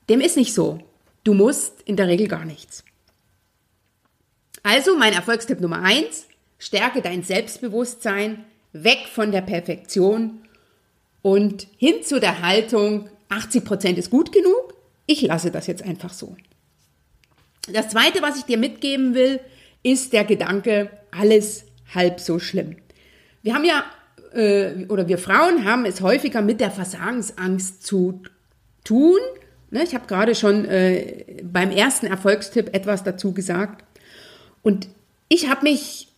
Dem 0.08 0.20
ist 0.20 0.36
nicht 0.36 0.54
so. 0.54 0.80
Du 1.24 1.34
musst 1.34 1.82
in 1.82 1.96
der 1.96 2.08
Regel 2.08 2.28
gar 2.28 2.44
nichts. 2.44 2.84
Also 4.62 4.96
mein 4.96 5.12
Erfolgstipp 5.12 5.60
Nummer 5.60 5.82
eins: 5.82 6.26
stärke 6.58 7.02
dein 7.02 7.22
Selbstbewusstsein 7.22 8.44
weg 8.72 9.06
von 9.12 9.32
der 9.32 9.40
Perfektion 9.40 10.42
und 11.22 11.66
hin 11.78 12.02
zu 12.02 12.20
der 12.20 12.42
Haltung, 12.42 13.08
80 13.28 13.64
Prozent 13.64 13.98
ist 13.98 14.10
gut 14.10 14.32
genug, 14.32 14.74
ich 15.06 15.22
lasse 15.22 15.50
das 15.50 15.66
jetzt 15.66 15.82
einfach 15.82 16.12
so. 16.12 16.36
Das 17.72 17.88
zweite, 17.88 18.22
was 18.22 18.38
ich 18.38 18.44
dir 18.44 18.58
mitgeben 18.58 19.14
will, 19.14 19.40
ist 19.82 20.12
der 20.12 20.24
Gedanke, 20.24 20.90
alles 21.10 21.64
halb 21.94 22.20
so 22.20 22.38
schlimm. 22.38 22.76
Wir 23.42 23.54
haben 23.54 23.64
ja 23.64 23.84
äh, 24.32 24.86
oder 24.88 25.08
wir 25.08 25.18
Frauen 25.18 25.64
haben 25.64 25.84
es 25.84 26.00
häufiger 26.00 26.42
mit 26.42 26.60
der 26.60 26.70
Versagensangst 26.70 27.84
zu 27.84 28.22
tun. 28.84 29.18
Ne, 29.70 29.82
ich 29.82 29.94
habe 29.94 30.06
gerade 30.06 30.34
schon 30.34 30.64
äh, 30.64 31.42
beim 31.42 31.70
ersten 31.70 32.06
Erfolgstipp 32.06 32.74
etwas 32.74 33.04
dazu 33.04 33.32
gesagt. 33.32 33.84
Und 34.62 34.88
ich 35.28 35.48
habe 35.50 35.64
mich, 35.64 36.08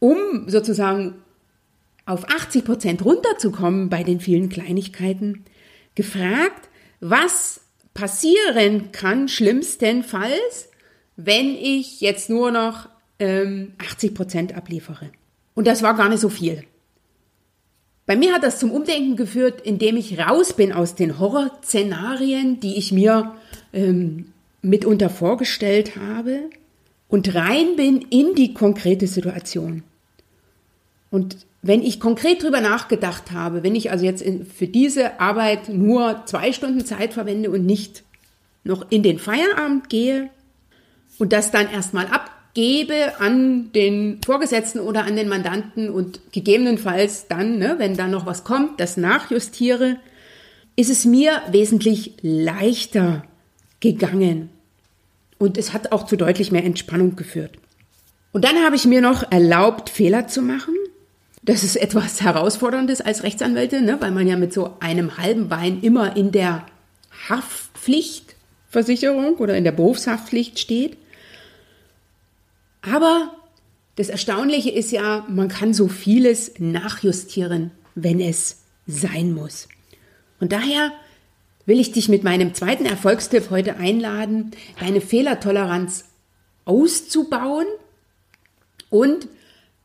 um 0.00 0.48
sozusagen 0.48 1.14
auf 2.06 2.28
80 2.28 2.64
Prozent 2.64 3.04
runterzukommen 3.04 3.88
bei 3.88 4.02
den 4.02 4.20
vielen 4.20 4.50
Kleinigkeiten, 4.50 5.44
gefragt, 5.94 6.68
was 7.00 7.60
passieren 7.94 8.92
kann 8.92 9.28
schlimmstenfalls, 9.28 10.68
wenn 11.16 11.54
ich 11.54 12.00
jetzt 12.00 12.28
nur 12.28 12.50
noch 12.50 12.88
ähm, 13.18 13.72
80 13.78 14.14
Prozent 14.14 14.56
abliefere. 14.56 15.10
Und 15.54 15.66
das 15.66 15.82
war 15.82 15.96
gar 15.96 16.08
nicht 16.08 16.20
so 16.20 16.28
viel. 16.28 16.64
Bei 18.06 18.16
mir 18.16 18.34
hat 18.34 18.42
das 18.42 18.58
zum 18.58 18.70
Umdenken 18.70 19.16
geführt, 19.16 19.62
indem 19.62 19.96
ich 19.96 20.18
raus 20.18 20.54
bin 20.54 20.72
aus 20.72 20.94
den 20.94 21.18
Horrorszenarien, 21.18 22.60
die 22.60 22.76
ich 22.76 22.92
mir 22.92 23.34
ähm, 23.72 24.32
mitunter 24.60 25.08
vorgestellt 25.08 25.96
habe 25.96 26.50
und 27.08 27.34
rein 27.34 27.76
bin 27.76 28.02
in 28.10 28.34
die 28.34 28.52
konkrete 28.52 29.06
Situation. 29.06 29.82
Und 31.10 31.46
wenn 31.62 31.82
ich 31.82 31.98
konkret 31.98 32.42
drüber 32.42 32.60
nachgedacht 32.60 33.30
habe, 33.30 33.62
wenn 33.62 33.74
ich 33.74 33.90
also 33.90 34.04
jetzt 34.04 34.20
in, 34.20 34.44
für 34.44 34.66
diese 34.66 35.18
Arbeit 35.18 35.70
nur 35.70 36.26
zwei 36.26 36.52
Stunden 36.52 36.84
Zeit 36.84 37.14
verwende 37.14 37.50
und 37.50 37.64
nicht 37.64 38.02
noch 38.64 38.90
in 38.90 39.02
den 39.02 39.18
Feierabend 39.18 39.88
gehe 39.88 40.28
und 41.18 41.32
das 41.32 41.50
dann 41.50 41.70
erstmal 41.70 42.06
ab 42.08 42.33
gebe 42.54 43.20
an 43.20 43.72
den 43.72 44.20
Vorgesetzten 44.24 44.80
oder 44.80 45.04
an 45.04 45.16
den 45.16 45.28
Mandanten 45.28 45.90
und 45.90 46.20
gegebenenfalls 46.32 47.26
dann, 47.28 47.58
ne, 47.58 47.74
wenn 47.78 47.96
da 47.96 48.06
noch 48.06 48.26
was 48.26 48.44
kommt, 48.44 48.78
das 48.80 48.96
nachjustiere, 48.96 49.96
ist 50.76 50.90
es 50.90 51.04
mir 51.04 51.42
wesentlich 51.50 52.14
leichter 52.22 53.24
gegangen. 53.80 54.50
Und 55.38 55.58
es 55.58 55.72
hat 55.72 55.90
auch 55.92 56.06
zu 56.06 56.16
deutlich 56.16 56.52
mehr 56.52 56.64
Entspannung 56.64 57.16
geführt. 57.16 57.58
Und 58.32 58.44
dann 58.44 58.62
habe 58.64 58.76
ich 58.76 58.86
mir 58.86 59.00
noch 59.00 59.28
erlaubt, 59.30 59.90
Fehler 59.90 60.28
zu 60.28 60.42
machen. 60.42 60.74
Das 61.42 61.62
ist 61.62 61.76
etwas 61.76 62.22
Herausforderndes 62.22 63.00
als 63.00 63.24
Rechtsanwältin, 63.24 63.84
ne, 63.84 63.96
weil 64.00 64.12
man 64.12 64.26
ja 64.26 64.36
mit 64.36 64.52
so 64.52 64.76
einem 64.80 65.16
halben 65.18 65.48
Bein 65.48 65.80
immer 65.82 66.16
in 66.16 66.32
der 66.32 66.66
Haftpflichtversicherung 67.28 69.36
oder 69.36 69.56
in 69.56 69.62
der 69.64 69.72
Berufshaftpflicht 69.72 70.58
steht. 70.58 70.96
Aber 72.90 73.32
das 73.96 74.08
Erstaunliche 74.08 74.70
ist 74.70 74.92
ja, 74.92 75.24
man 75.28 75.48
kann 75.48 75.72
so 75.72 75.88
vieles 75.88 76.52
nachjustieren, 76.58 77.70
wenn 77.94 78.20
es 78.20 78.64
sein 78.86 79.32
muss. 79.32 79.68
Und 80.40 80.52
daher 80.52 80.92
will 81.66 81.80
ich 81.80 81.92
dich 81.92 82.08
mit 82.08 82.24
meinem 82.24 82.54
zweiten 82.54 82.86
Erfolgstipp 82.86 83.50
heute 83.50 83.76
einladen, 83.76 84.50
deine 84.80 85.00
Fehlertoleranz 85.00 86.04
auszubauen 86.64 87.66
und 88.90 89.28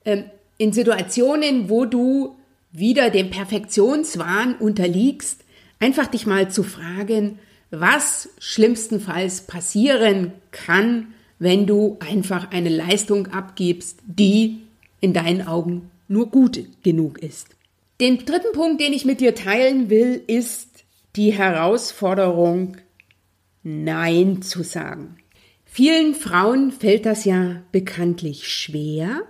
ähm, 0.05 0.25
in 0.57 0.73
Situationen, 0.73 1.69
wo 1.69 1.85
du 1.85 2.35
wieder 2.71 3.09
dem 3.09 3.29
Perfektionswahn 3.29 4.55
unterliegst, 4.55 5.41
einfach 5.79 6.07
dich 6.07 6.25
mal 6.25 6.51
zu 6.51 6.63
fragen, 6.63 7.39
was 7.71 8.29
schlimmstenfalls 8.39 9.47
passieren 9.47 10.33
kann, 10.51 11.13
wenn 11.39 11.65
du 11.65 11.97
einfach 11.99 12.51
eine 12.51 12.69
Leistung 12.69 13.27
abgibst, 13.27 13.99
die 14.05 14.59
in 15.01 15.13
deinen 15.13 15.47
Augen 15.47 15.89
nur 16.07 16.29
gut 16.29 16.59
genug 16.83 17.19
ist. 17.19 17.47
Den 18.01 18.25
dritten 18.25 18.51
Punkt, 18.53 18.81
den 18.81 18.93
ich 18.93 19.05
mit 19.05 19.21
dir 19.21 19.35
teilen 19.35 19.89
will, 19.89 20.21
ist 20.27 20.83
die 21.15 21.31
Herausforderung, 21.31 22.77
Nein 23.63 24.41
zu 24.41 24.63
sagen. 24.63 25.17
Vielen 25.65 26.15
Frauen 26.15 26.71
fällt 26.71 27.05
das 27.05 27.25
ja 27.25 27.61
bekanntlich 27.71 28.47
schwer. 28.47 29.21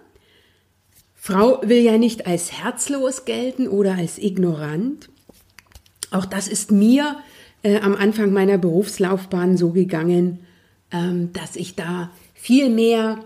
Frau 1.15 1.61
will 1.63 1.81
ja 1.81 1.97
nicht 1.97 2.27
als 2.27 2.51
herzlos 2.51 3.25
gelten 3.25 3.67
oder 3.67 3.95
als 3.95 4.17
ignorant. 4.17 5.09
Auch 6.11 6.25
das 6.25 6.47
ist 6.47 6.71
mir 6.71 7.17
äh, 7.63 7.79
am 7.81 7.95
Anfang 7.95 8.31
meiner 8.31 8.57
Berufslaufbahn 8.57 9.57
so 9.57 9.71
gegangen, 9.71 10.39
dass 10.91 11.55
ich 11.55 11.75
da 11.75 12.11
viel 12.33 12.69
mehr 12.69 13.23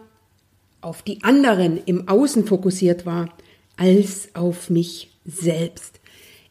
auf 0.81 1.01
die 1.01 1.23
anderen 1.23 1.77
im 1.85 2.07
Außen 2.07 2.45
fokussiert 2.45 3.05
war, 3.05 3.29
als 3.77 4.35
auf 4.35 4.69
mich 4.69 5.11
selbst. 5.25 5.99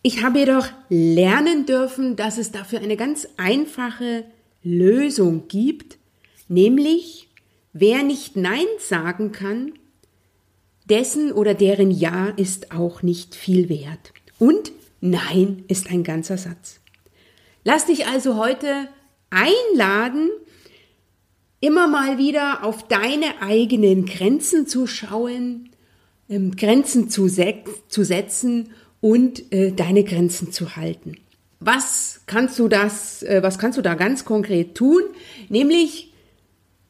Ich 0.02 0.24
habe 0.24 0.40
jedoch 0.40 0.68
lernen 0.88 1.66
dürfen, 1.66 2.16
dass 2.16 2.38
es 2.38 2.50
dafür 2.50 2.80
eine 2.80 2.96
ganz 2.96 3.28
einfache 3.36 4.24
Lösung 4.64 5.48
gibt, 5.48 5.98
nämlich 6.48 7.28
wer 7.72 8.02
nicht 8.02 8.36
Nein 8.36 8.66
sagen 8.78 9.32
kann, 9.32 9.72
dessen 10.88 11.32
oder 11.32 11.54
deren 11.54 11.90
Ja 11.90 12.28
ist 12.28 12.72
auch 12.72 13.02
nicht 13.02 13.34
viel 13.34 13.68
wert. 13.68 14.12
Und 14.38 14.72
Nein 15.00 15.64
ist 15.68 15.90
ein 15.90 16.02
ganzer 16.04 16.38
Satz. 16.38 16.80
Lass 17.64 17.86
dich 17.86 18.06
also 18.06 18.36
heute 18.36 18.88
einladen, 19.30 20.30
immer 21.62 21.86
mal 21.86 22.18
wieder 22.18 22.64
auf 22.64 22.88
deine 22.88 23.40
eigenen 23.40 24.04
Grenzen 24.04 24.66
zu 24.66 24.86
schauen, 24.86 25.70
ähm, 26.28 26.56
Grenzen 26.56 27.08
zu, 27.08 27.28
zu, 27.28 28.04
setzen 28.04 28.70
und 29.00 29.52
äh, 29.52 29.70
deine 29.70 30.02
Grenzen 30.04 30.52
zu 30.52 30.76
halten. 30.76 31.16
Was 31.60 32.22
kannst 32.26 32.58
du 32.58 32.66
das, 32.66 33.22
äh, 33.22 33.42
was 33.44 33.60
kannst 33.60 33.78
du 33.78 33.82
da 33.82 33.94
ganz 33.94 34.24
konkret 34.24 34.74
tun? 34.74 35.02
Nämlich 35.48 36.12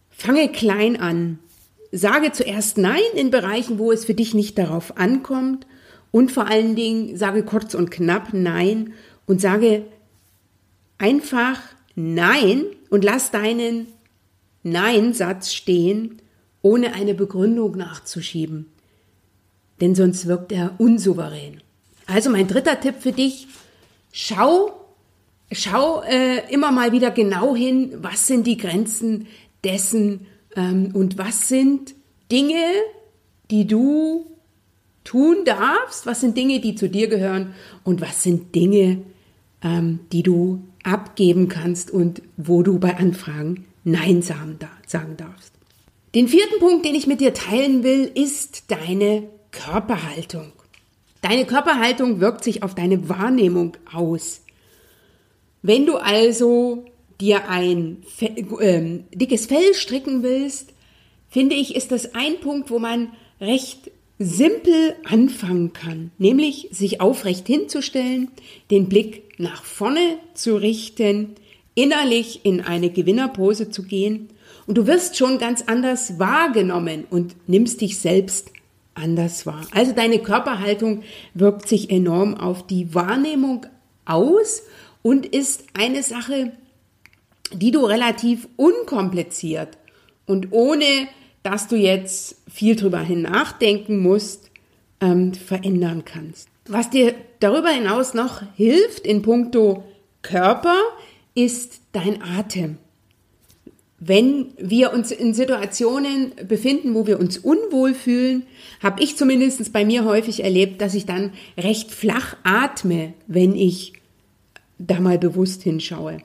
fange 0.08 0.48
klein 0.50 0.98
an. 0.98 1.38
Sage 1.92 2.32
zuerst 2.32 2.78
Nein 2.78 3.02
in 3.14 3.30
Bereichen, 3.30 3.78
wo 3.78 3.92
es 3.92 4.06
für 4.06 4.14
dich 4.14 4.32
nicht 4.32 4.56
darauf 4.56 4.96
ankommt 4.96 5.66
und 6.10 6.32
vor 6.32 6.46
allen 6.46 6.76
Dingen 6.76 7.18
sage 7.18 7.42
kurz 7.42 7.74
und 7.74 7.90
knapp 7.90 8.32
Nein 8.32 8.94
und 9.26 9.42
sage 9.42 9.84
einfach 10.96 11.60
Nein 11.94 12.64
und 12.88 13.04
lass 13.04 13.30
deinen 13.30 13.88
Nein-Satz 14.62 15.52
stehen, 15.52 16.22
ohne 16.62 16.94
eine 16.94 17.14
Begründung 17.14 17.76
nachzuschieben. 17.76 18.66
Denn 19.80 19.94
sonst 19.94 20.26
wirkt 20.26 20.52
er 20.52 20.74
unsouverän. 20.78 21.60
Also 22.06 22.30
mein 22.30 22.46
dritter 22.46 22.80
Tipp 22.80 22.96
für 23.00 23.12
dich, 23.12 23.48
schau, 24.12 24.72
schau 25.50 26.02
äh, 26.02 26.52
immer 26.52 26.70
mal 26.70 26.92
wieder 26.92 27.10
genau 27.10 27.56
hin, 27.56 27.94
was 28.00 28.26
sind 28.26 28.46
die 28.46 28.56
Grenzen 28.56 29.26
dessen 29.64 30.26
ähm, 30.56 30.90
und 30.94 31.18
was 31.18 31.48
sind 31.48 31.94
Dinge, 32.30 32.64
die 33.50 33.66
du 33.66 34.26
tun 35.04 35.44
darfst, 35.44 36.06
was 36.06 36.20
sind 36.20 36.36
Dinge, 36.36 36.60
die 36.60 36.74
zu 36.74 36.88
dir 36.88 37.08
gehören 37.08 37.54
und 37.84 38.00
was 38.00 38.22
sind 38.22 38.54
Dinge, 38.54 39.02
ähm, 39.62 40.00
die 40.12 40.22
du 40.22 40.62
abgeben 40.84 41.48
kannst 41.48 41.90
und 41.90 42.22
wo 42.36 42.62
du 42.62 42.78
bei 42.78 42.96
Anfragen 42.96 43.66
Nein 43.84 44.22
sagen, 44.22 44.58
darfst. 44.58 45.52
Den 46.14 46.28
vierten 46.28 46.58
Punkt, 46.60 46.84
den 46.84 46.94
ich 46.94 47.06
mit 47.06 47.20
dir 47.20 47.34
teilen 47.34 47.82
will, 47.82 48.10
ist 48.14 48.70
deine 48.70 49.28
Körperhaltung. 49.50 50.52
Deine 51.22 51.46
Körperhaltung 51.46 52.20
wirkt 52.20 52.44
sich 52.44 52.62
auf 52.62 52.74
deine 52.74 53.08
Wahrnehmung 53.08 53.76
aus. 53.92 54.42
Wenn 55.62 55.86
du 55.86 55.96
also 55.96 56.84
dir 57.20 57.48
ein 57.48 58.02
äh, 58.20 58.98
dickes 59.14 59.46
Fell 59.46 59.74
stricken 59.74 60.22
willst, 60.22 60.72
finde 61.28 61.54
ich, 61.54 61.76
ist 61.76 61.92
das 61.92 62.14
ein 62.14 62.40
Punkt, 62.40 62.70
wo 62.70 62.78
man 62.78 63.12
recht 63.40 63.90
simpel 64.18 64.96
anfangen 65.04 65.72
kann, 65.72 66.10
nämlich 66.18 66.68
sich 66.70 67.00
aufrecht 67.00 67.46
hinzustellen, 67.46 68.28
den 68.70 68.88
Blick 68.88 69.38
nach 69.38 69.64
vorne 69.64 70.18
zu 70.34 70.56
richten, 70.56 71.34
innerlich 71.74 72.44
in 72.44 72.60
eine 72.60 72.90
Gewinnerpose 72.90 73.70
zu 73.70 73.82
gehen 73.82 74.28
und 74.66 74.78
du 74.78 74.86
wirst 74.86 75.16
schon 75.16 75.38
ganz 75.38 75.64
anders 75.66 76.18
wahrgenommen 76.18 77.04
und 77.10 77.34
nimmst 77.48 77.80
dich 77.80 77.98
selbst 77.98 78.50
anders 78.94 79.46
wahr. 79.46 79.66
Also 79.72 79.92
deine 79.92 80.18
Körperhaltung 80.18 81.02
wirkt 81.34 81.68
sich 81.68 81.90
enorm 81.90 82.34
auf 82.34 82.66
die 82.66 82.94
Wahrnehmung 82.94 83.66
aus 84.04 84.62
und 85.02 85.26
ist 85.26 85.64
eine 85.74 86.02
Sache, 86.02 86.52
die 87.52 87.70
du 87.70 87.84
relativ 87.84 88.48
unkompliziert 88.56 89.78
und 90.26 90.48
ohne 90.52 91.08
dass 91.42 91.68
du 91.68 91.76
jetzt 91.76 92.36
viel 92.50 92.76
drüber 92.76 93.00
hin 93.00 93.22
nachdenken 93.22 93.98
musst, 93.98 94.50
ähm, 95.00 95.34
verändern 95.34 96.04
kannst. 96.04 96.48
Was 96.66 96.90
dir 96.90 97.14
darüber 97.40 97.70
hinaus 97.70 98.14
noch 98.14 98.42
hilft 98.54 99.04
in 99.04 99.22
puncto 99.22 99.82
Körper, 100.22 100.76
ist 101.34 101.80
dein 101.92 102.22
Atem. 102.22 102.78
Wenn 103.98 104.52
wir 104.58 104.92
uns 104.92 105.12
in 105.12 105.32
Situationen 105.32 106.32
befinden, 106.48 106.94
wo 106.94 107.06
wir 107.06 107.20
uns 107.20 107.38
unwohl 107.38 107.94
fühlen, 107.94 108.42
habe 108.82 109.00
ich 109.02 109.16
zumindest 109.16 109.72
bei 109.72 109.84
mir 109.84 110.04
häufig 110.04 110.42
erlebt, 110.42 110.80
dass 110.80 110.94
ich 110.94 111.06
dann 111.06 111.32
recht 111.56 111.92
flach 111.92 112.36
atme, 112.42 113.14
wenn 113.28 113.54
ich 113.54 113.92
da 114.78 114.98
mal 114.98 115.18
bewusst 115.18 115.62
hinschaue. 115.62 116.18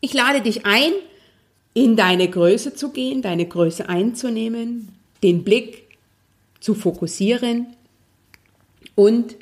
Ich 0.00 0.14
lade 0.14 0.40
dich 0.40 0.64
ein, 0.64 0.92
in 1.74 1.96
deine 1.96 2.30
Größe 2.30 2.74
zu 2.74 2.90
gehen, 2.90 3.20
deine 3.20 3.46
Größe 3.46 3.88
einzunehmen, 3.88 4.88
den 5.22 5.42
Blick 5.42 5.88
zu 6.60 6.74
fokussieren 6.74 7.66
und 8.94 9.36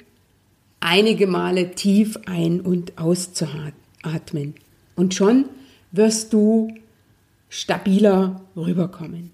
einige 0.81 1.27
Male 1.27 1.73
tief 1.73 2.19
ein- 2.27 2.61
und 2.61 2.99
auszuatmen. 2.99 4.55
Und 4.97 5.15
schon 5.15 5.47
wirst 5.93 6.33
du 6.33 6.73
stabiler 7.49 8.43
rüberkommen. 8.57 9.31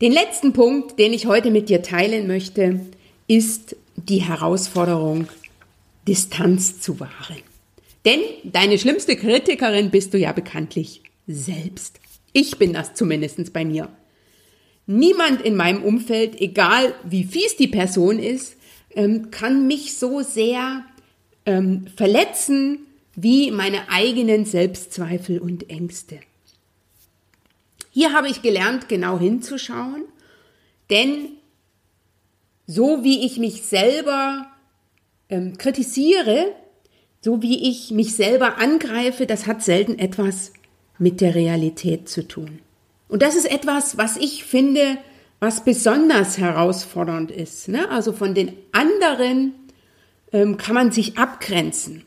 Den 0.00 0.12
letzten 0.12 0.52
Punkt, 0.52 0.98
den 0.98 1.12
ich 1.12 1.26
heute 1.26 1.50
mit 1.50 1.68
dir 1.68 1.82
teilen 1.82 2.26
möchte, 2.26 2.80
ist 3.26 3.76
die 3.96 4.22
Herausforderung, 4.22 5.28
Distanz 6.08 6.80
zu 6.80 6.98
wahren. 7.00 7.42
Denn 8.04 8.20
deine 8.44 8.78
schlimmste 8.78 9.16
Kritikerin 9.16 9.90
bist 9.90 10.14
du 10.14 10.18
ja 10.18 10.32
bekanntlich 10.32 11.02
selbst. 11.26 12.00
Ich 12.32 12.56
bin 12.58 12.72
das 12.72 12.94
zumindest 12.94 13.52
bei 13.52 13.64
mir. 13.64 13.88
Niemand 14.86 15.42
in 15.42 15.54
meinem 15.54 15.82
Umfeld, 15.82 16.40
egal 16.40 16.94
wie 17.04 17.24
fies 17.24 17.56
die 17.56 17.68
Person 17.68 18.18
ist, 18.18 18.56
ähm, 18.94 19.30
kann 19.30 19.66
mich 19.66 19.98
so 19.98 20.22
sehr 20.22 20.84
ähm, 21.46 21.86
verletzen 21.94 22.86
wie 23.14 23.50
meine 23.50 23.90
eigenen 23.90 24.44
Selbstzweifel 24.44 25.38
und 25.38 25.68
Ängste. 25.70 26.20
Hier 27.90 28.12
habe 28.12 28.28
ich 28.28 28.42
gelernt, 28.42 28.88
genau 28.88 29.18
hinzuschauen, 29.18 30.04
denn 30.90 31.30
so 32.66 33.02
wie 33.02 33.26
ich 33.26 33.38
mich 33.38 33.62
selber 33.62 34.46
ähm, 35.28 35.58
kritisiere, 35.58 36.54
so 37.20 37.42
wie 37.42 37.68
ich 37.68 37.90
mich 37.90 38.14
selber 38.14 38.58
angreife, 38.58 39.26
das 39.26 39.46
hat 39.46 39.62
selten 39.62 39.98
etwas 39.98 40.52
mit 40.98 41.20
der 41.20 41.34
Realität 41.34 42.08
zu 42.08 42.26
tun. 42.26 42.60
Und 43.08 43.22
das 43.22 43.34
ist 43.34 43.50
etwas, 43.50 43.98
was 43.98 44.16
ich 44.16 44.44
finde, 44.44 44.98
was 45.40 45.64
besonders 45.64 46.38
herausfordernd 46.38 47.30
ist. 47.30 47.68
Ne? 47.68 47.90
Also 47.90 48.12
von 48.12 48.34
den 48.34 48.52
anderen 48.72 49.54
ähm, 50.32 50.56
kann 50.56 50.74
man 50.74 50.92
sich 50.92 51.18
abgrenzen. 51.18 52.04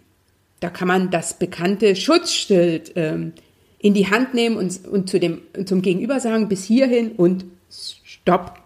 Da 0.64 0.70
kann 0.70 0.88
man 0.88 1.10
das 1.10 1.38
bekannte 1.40 1.94
Schutzschild 1.94 2.94
ähm, 2.96 3.34
in 3.80 3.94
die 3.94 4.10
Hand 4.10 4.34
nehmen 4.34 4.56
und, 4.56 4.88
und 4.88 5.10
zu 5.10 5.20
dem, 5.20 5.42
zum 5.66 5.82
Gegenüber 5.82 6.22
sagen, 6.22 6.48
bis 6.48 6.64
hierhin 6.64 7.12
und 7.18 7.44
stopp. 7.70 8.62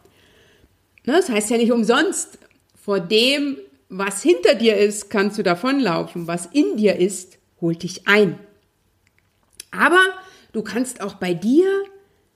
Ne, 1.08 1.14
das 1.14 1.28
heißt 1.28 1.50
ja 1.50 1.58
nicht 1.58 1.72
umsonst, 1.72 2.38
vor 2.76 3.00
dem, 3.00 3.58
was 3.90 4.22
hinter 4.22 4.54
dir 4.54 4.78
ist, 4.78 5.10
kannst 5.10 5.40
du 5.40 5.42
davonlaufen. 5.42 6.28
Was 6.28 6.46
in 6.46 6.78
dir 6.78 6.98
ist, 6.98 7.40
holt 7.62 7.82
dich 7.82 8.08
ein. 8.08 8.38
Aber 9.72 10.02
du 10.52 10.62
kannst 10.62 11.02
auch 11.02 11.16
bei 11.16 11.34
dir 11.34 11.66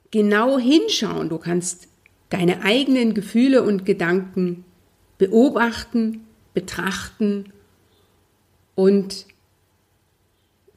genau 0.09 0.57
hinschauen. 0.57 1.29
Du 1.29 1.37
kannst 1.37 1.87
deine 2.29 2.63
eigenen 2.63 3.13
Gefühle 3.13 3.61
und 3.61 3.85
Gedanken 3.85 4.65
beobachten, 5.19 6.25
betrachten 6.55 7.53
und 8.73 9.27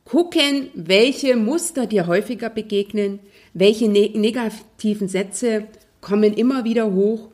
gucken, 0.05 0.69
welche 0.75 1.37
Muster 1.37 1.87
dir 1.87 2.07
häufiger 2.07 2.51
begegnen, 2.51 3.21
welche 3.53 3.89
ne 3.89 4.11
negativen 4.15 5.09
Sätze 5.09 5.67
kommen 6.01 6.35
immer 6.35 6.65
wieder 6.65 6.93
hoch 6.93 7.29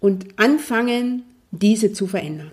und 0.00 0.26
anfangen, 0.36 1.24
diese 1.50 1.92
zu 1.92 2.06
verändern. 2.06 2.52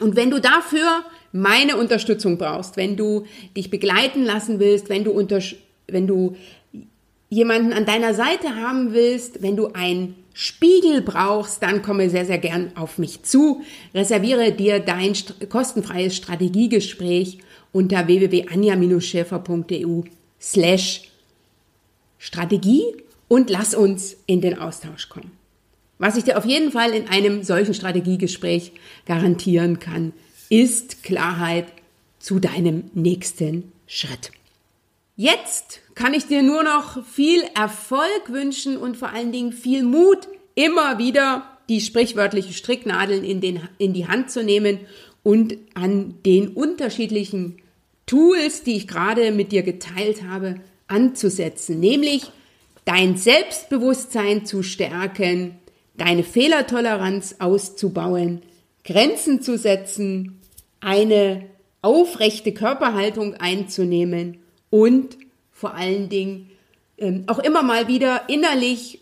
Und 0.00 0.16
wenn 0.16 0.30
du 0.30 0.40
dafür 0.40 1.04
meine 1.32 1.76
Unterstützung 1.76 2.38
brauchst, 2.38 2.76
wenn 2.76 2.96
du 2.96 3.24
dich 3.56 3.70
begleiten 3.70 4.24
lassen 4.24 4.58
willst, 4.58 4.88
wenn 4.88 5.04
du, 5.04 5.16
wenn 5.88 6.06
du 6.06 6.36
jemanden 7.28 7.72
an 7.72 7.86
deiner 7.86 8.14
Seite 8.14 8.56
haben 8.56 8.92
willst, 8.92 9.42
wenn 9.42 9.56
du 9.56 9.68
ein 9.72 10.14
Spiegel 10.38 11.00
brauchst, 11.00 11.62
dann 11.62 11.80
komme 11.80 12.10
sehr, 12.10 12.26
sehr 12.26 12.36
gern 12.36 12.72
auf 12.76 12.98
mich 12.98 13.22
zu. 13.22 13.62
Reserviere 13.94 14.52
dir 14.52 14.80
dein 14.80 15.14
st 15.14 15.48
kostenfreies 15.48 16.14
Strategiegespräch 16.14 17.38
unter 17.72 18.06
www.anja-schäfer.eu 18.06 20.02
slash 20.38 21.04
Strategie 22.18 22.82
und 23.28 23.48
lass 23.48 23.74
uns 23.74 24.18
in 24.26 24.42
den 24.42 24.58
Austausch 24.58 25.08
kommen. 25.08 25.30
Was 25.96 26.18
ich 26.18 26.24
dir 26.24 26.36
auf 26.36 26.44
jeden 26.44 26.70
Fall 26.70 26.92
in 26.92 27.08
einem 27.08 27.42
solchen 27.42 27.72
Strategiegespräch 27.72 28.72
garantieren 29.06 29.78
kann, 29.78 30.12
ist 30.50 31.02
Klarheit 31.02 31.68
zu 32.18 32.40
deinem 32.40 32.90
nächsten 32.92 33.72
Schritt. 33.86 34.32
Jetzt 35.18 35.80
kann 35.94 36.12
ich 36.12 36.26
dir 36.26 36.42
nur 36.42 36.62
noch 36.62 37.02
viel 37.06 37.42
Erfolg 37.54 38.28
wünschen 38.28 38.76
und 38.76 38.98
vor 38.98 39.08
allen 39.08 39.32
Dingen 39.32 39.52
viel 39.52 39.82
Mut, 39.82 40.28
immer 40.54 40.98
wieder 40.98 41.58
die 41.70 41.80
sprichwörtlichen 41.80 42.52
Stricknadeln 42.52 43.24
in, 43.24 43.40
den, 43.40 43.60
in 43.78 43.94
die 43.94 44.06
Hand 44.06 44.30
zu 44.30 44.44
nehmen 44.44 44.80
und 45.22 45.56
an 45.72 46.16
den 46.26 46.48
unterschiedlichen 46.48 47.62
Tools, 48.04 48.62
die 48.62 48.76
ich 48.76 48.86
gerade 48.86 49.32
mit 49.32 49.52
dir 49.52 49.62
geteilt 49.62 50.22
habe, 50.22 50.56
anzusetzen, 50.86 51.80
nämlich 51.80 52.24
dein 52.84 53.16
Selbstbewusstsein 53.16 54.44
zu 54.44 54.62
stärken, 54.62 55.56
deine 55.96 56.24
Fehlertoleranz 56.24 57.36
auszubauen, 57.38 58.42
Grenzen 58.84 59.40
zu 59.40 59.56
setzen, 59.56 60.42
eine 60.80 61.46
aufrechte 61.80 62.52
Körperhaltung 62.52 63.34
einzunehmen 63.34 64.42
und 64.70 65.16
vor 65.52 65.74
allen 65.74 66.08
Dingen 66.08 66.50
ähm, 66.98 67.24
auch 67.26 67.38
immer 67.38 67.62
mal 67.62 67.88
wieder 67.88 68.28
innerlich 68.28 69.00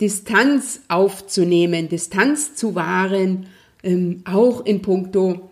Distanz 0.00 0.82
aufzunehmen, 0.88 1.88
Distanz 1.88 2.54
zu 2.54 2.74
wahren, 2.74 3.46
ähm, 3.82 4.22
auch 4.24 4.64
in 4.64 4.82
puncto 4.82 5.50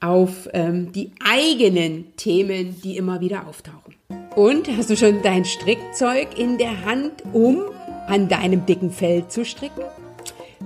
auf 0.00 0.48
ähm, 0.52 0.92
die 0.92 1.12
eigenen 1.24 2.14
Themen, 2.16 2.80
die 2.82 2.96
immer 2.96 3.20
wieder 3.20 3.46
auftauchen. 3.46 3.94
Und 4.34 4.68
hast 4.76 4.90
du 4.90 4.96
schon 4.96 5.22
dein 5.22 5.44
Strickzeug 5.44 6.38
in 6.38 6.58
der 6.58 6.84
Hand, 6.84 7.22
um 7.32 7.62
an 8.06 8.28
deinem 8.28 8.66
dicken 8.66 8.90
Fell 8.90 9.26
zu 9.28 9.44
stricken? 9.44 9.82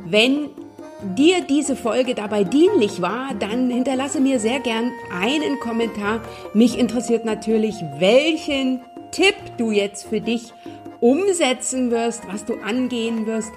Wenn 0.05 0.49
dir 1.16 1.42
diese 1.42 1.76
Folge 1.76 2.14
dabei 2.14 2.44
dienlich 2.44 3.02
war, 3.02 3.34
dann 3.38 3.70
hinterlasse 3.70 4.20
mir 4.20 4.38
sehr 4.38 4.60
gern 4.60 4.92
einen 5.12 5.60
Kommentar. 5.60 6.20
Mich 6.54 6.78
interessiert 6.78 7.24
natürlich, 7.24 7.76
welchen 7.98 8.80
Tipp 9.10 9.34
du 9.58 9.70
jetzt 9.70 10.06
für 10.06 10.20
dich 10.20 10.52
umsetzen 11.00 11.90
wirst, 11.90 12.22
was 12.30 12.44
du 12.44 12.60
angehen 12.60 13.26
wirst. 13.26 13.52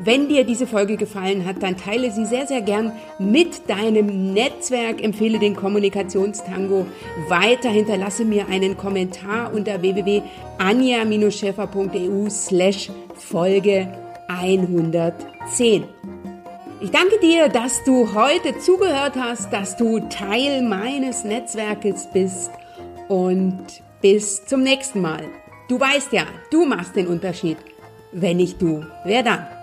Wenn 0.00 0.28
dir 0.28 0.44
diese 0.44 0.68
Folge 0.68 0.96
gefallen 0.96 1.44
hat, 1.44 1.62
dann 1.62 1.76
teile 1.76 2.10
sie 2.12 2.24
sehr, 2.24 2.46
sehr 2.46 2.62
gern 2.62 2.92
mit 3.18 3.68
deinem 3.68 4.32
Netzwerk. 4.32 5.02
Empfehle 5.02 5.40
den 5.40 5.56
Kommunikationstango 5.56 6.86
weiter. 7.28 7.70
Hinterlasse 7.70 8.24
mir 8.24 8.46
einen 8.48 8.76
Kommentar 8.76 9.52
unter 9.52 9.82
www.anja-schäfer.eu 9.82 12.30
slash 12.30 12.92
Folge 13.16 13.92
110. 14.28 15.97
Ich 16.80 16.92
danke 16.92 17.18
dir, 17.18 17.48
dass 17.48 17.82
du 17.82 18.14
heute 18.14 18.56
zugehört 18.60 19.16
hast, 19.16 19.52
dass 19.52 19.76
du 19.76 19.98
Teil 19.98 20.62
meines 20.62 21.24
Netzwerkes 21.24 22.06
bist 22.12 22.52
und 23.08 23.82
bis 24.00 24.46
zum 24.46 24.62
nächsten 24.62 25.00
Mal. 25.00 25.24
Du 25.68 25.80
weißt 25.80 26.12
ja, 26.12 26.22
du 26.52 26.64
machst 26.66 26.94
den 26.94 27.08
Unterschied. 27.08 27.56
Wenn 28.12 28.36
nicht 28.36 28.62
du, 28.62 28.86
wer 29.04 29.24
dann? 29.24 29.57